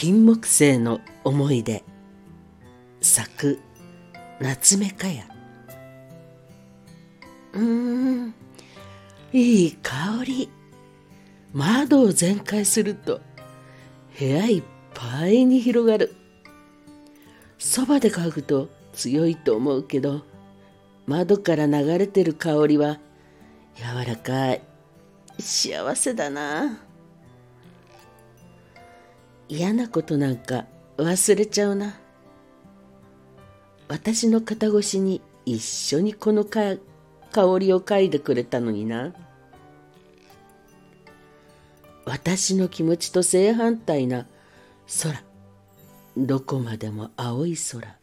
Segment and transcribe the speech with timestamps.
[0.00, 1.84] 金木犀の思い出
[3.02, 3.60] 作
[4.40, 5.24] 夏目かや。
[7.52, 8.34] うーん
[9.34, 10.48] いい香り。
[11.52, 13.20] 窓を全開すると
[14.18, 14.62] 部屋いっ
[14.94, 16.14] ぱいに広がる。
[17.58, 20.22] そばで嗅ぐと強いと思うけど
[21.04, 22.98] 窓から流れてる香りは
[23.76, 24.62] 柔らかい。
[25.38, 26.89] 幸せだな。
[29.50, 31.98] 嫌なことなんか忘れちゃうな。
[33.88, 36.78] 私の肩越しに一緒にこの香
[37.58, 39.12] りを嗅いでくれたのにな。
[42.04, 44.28] 私の気持ちと正反対な。
[45.02, 45.24] 空。
[46.16, 47.96] どこまでも青い空。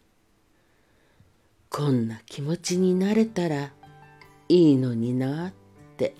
[1.70, 3.72] こんな気持ちになれたら
[4.50, 5.54] いいのになっ
[5.96, 6.14] て。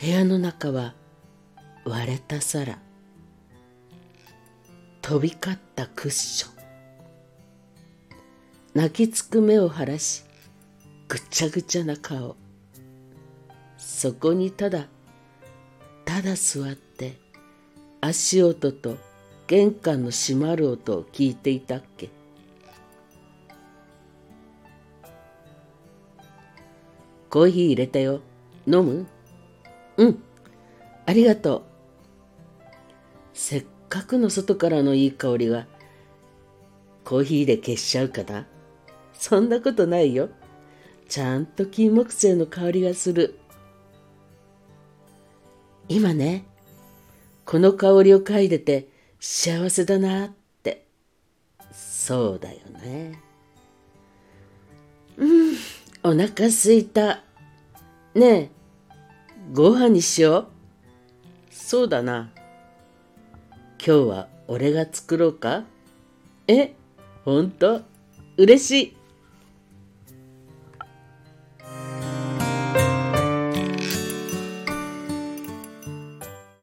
[0.00, 0.94] 部屋の中は
[1.84, 2.80] 割れた皿
[5.06, 6.52] 飛び交ったクッション
[8.74, 10.24] 泣きつく目を晴らし
[11.06, 12.34] ぐちゃぐちゃな顔
[13.78, 14.88] そこにただ
[16.04, 17.20] ただ座って
[18.00, 18.96] 足音と
[19.46, 22.10] 玄関の閉まる音を聞いていたっけ
[27.30, 28.22] コーヒー入れたよ。
[28.66, 29.06] 飲む？
[29.98, 30.22] うん。
[31.04, 31.62] ありがとう。
[33.34, 35.66] せっかくの外からのいい香りが、
[37.04, 38.46] コーヒーで消しちゃうかな？
[39.12, 40.28] そんなことないよ。
[41.08, 43.38] ちゃんと金木犀の香りがする。
[45.88, 46.44] 今ね、
[47.44, 48.88] この香りを嗅いでて
[49.20, 50.30] 幸せだなっ
[50.62, 50.86] て。
[51.72, 53.22] そうだよね。
[55.16, 55.56] うん、
[56.02, 57.22] お腹すいた。
[58.14, 58.50] ねえ、
[59.52, 60.46] ご飯にしよう。
[61.50, 62.32] そうだな。
[63.84, 65.64] 今日は俺が作ろうか？
[66.48, 66.74] え、
[67.24, 67.82] ほんと
[68.36, 68.95] 嬉しい。